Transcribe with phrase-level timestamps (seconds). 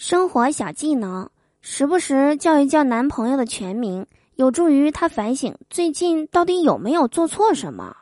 [0.00, 1.28] 生活小技能，
[1.60, 7.94] 时不时叫一叫男朋友的全名，有助于他反省最近到底有没有做错什么。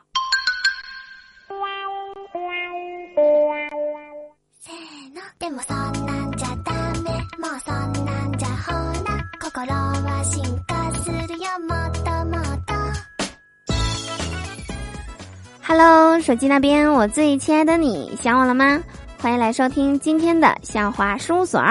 [15.67, 18.81] Hello，手机那边，我最亲爱的你，想我了吗？
[19.21, 21.61] 欢迎来收听今天的笑话事务所，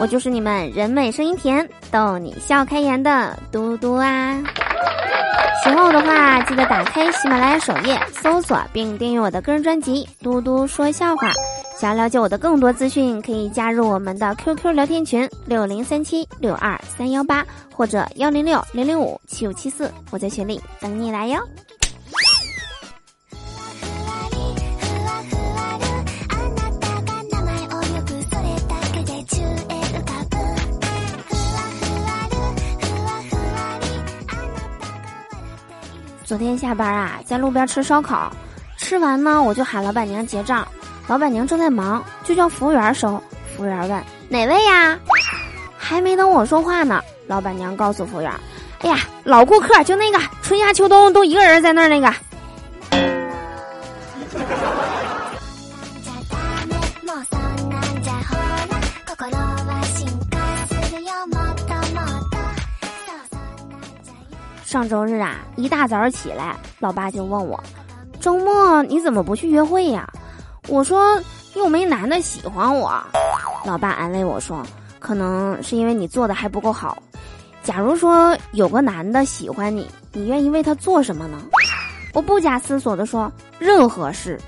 [0.00, 4.42] 我就是你们人美声音甜、逗你笑开颜的嘟嘟啊！
[5.62, 11.28] 喜欢我的话，记得打开喜马拉雅首页搜索并订阅我的个人专辑《嘟嘟说笑话》。
[11.78, 21.40] 想要了解我的更多资讯，可以加入我们的 QQ 聊天群六零三七六二三幺八或者幺零六零零五七五七四，我在群里等你来哟。
[36.24, 38.32] 昨天下班啊，在路边吃烧烤，
[38.78, 40.66] 吃完呢，我就喊老板娘结账，
[41.08, 43.20] 老板娘正在忙，就叫服务员收。
[43.56, 44.98] 服务员问哪位呀？
[45.76, 48.32] 还没等我说话呢，老板娘告诉服务员
[48.80, 52.12] ：“哎呀，老顾客，就那个春夏秋冬都一个人在那儿那个。”
[64.72, 67.62] 上周日啊，一大早起来，老爸就问我
[68.18, 70.08] ：“周末你怎么不去约会呀？”
[70.66, 71.20] 我说
[71.54, 72.90] ：“又没男的喜欢我。”
[73.66, 74.62] 老爸安慰我说
[74.98, 76.96] ：“可能是因为你做的还不够好。
[77.62, 81.36] 假如说有个男的喜欢你，你愿意为他做什么呢？”
[82.14, 84.40] 我不假思索的说：“任何事。”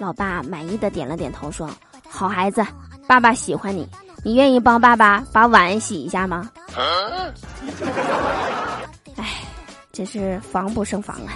[0.00, 1.68] 老爸满意的点了点头说
[2.08, 2.64] ：“好孩子，
[3.06, 3.86] 爸爸喜欢你，
[4.24, 6.48] 你愿意帮爸爸把碗洗一下吗？”
[9.96, 11.32] 真是防不胜防啊！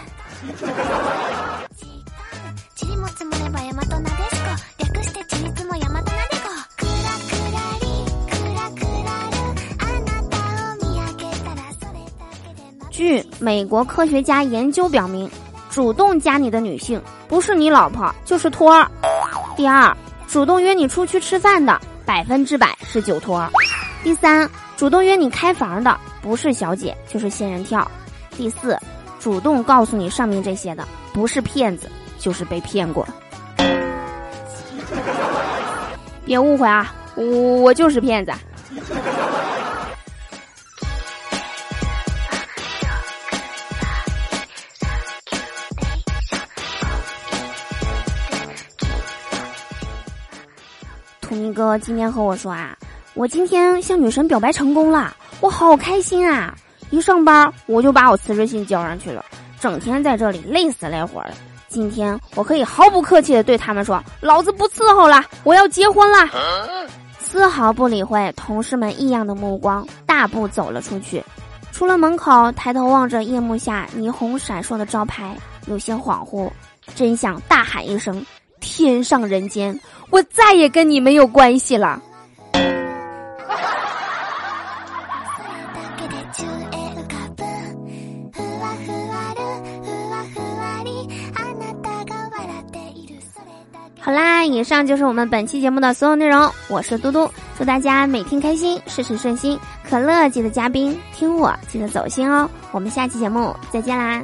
[12.91, 15.31] 据美国科学家研究表明，
[15.71, 18.87] 主动加你的女性不是你老婆就是托儿。
[19.57, 19.97] 第二，
[20.29, 23.51] 主动约你出去吃饭的百分之百是酒托儿。
[24.05, 24.47] 第三，
[24.77, 27.91] 主动约你开房的不是小姐就是仙人跳。
[28.41, 28.75] 第四，
[29.19, 33.07] 主动告诉你上面这些的不是骗子，就是被骗过。
[36.25, 38.33] 别误会啊，我我就是骗子。
[51.21, 52.75] 图尼哥今天和我说啊，
[53.13, 56.57] 我今天向女神表白成功了，我好开心啊。
[56.91, 59.25] 一上班我就把我辞职信交上去了，
[59.59, 61.31] 整天在这里累死累活的。
[61.69, 66.29] 今天我可以毫不客气的对他们说：“老子不伺候了，我要结婚了。”
[67.19, 71.23] 丝毫不理会同事们异样的目光，大步走了出去。
[71.71, 75.37] 出了门口，抬头望着夜幕下霓虹闪烁的招牌，
[75.67, 76.51] 有些恍惚，
[76.97, 78.27] 真想大喊一声
[78.61, 79.79] ：“天上人间，
[80.11, 82.03] 我再也跟你没有关系了。”
[94.03, 96.51] 好啦，以上就是我们本期节目的所有内容。
[96.69, 99.59] 我是嘟嘟，祝大家每天开心，事事顺心。
[99.89, 102.49] 可乐记得嘉宾，听我记得走心哦。
[102.73, 104.23] 我们下期节目再见啦！